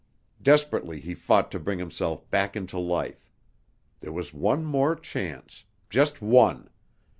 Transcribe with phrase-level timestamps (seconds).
[0.41, 3.31] Desperately he fought to bring himself back into life.
[3.99, 6.71] There was one more chance just one!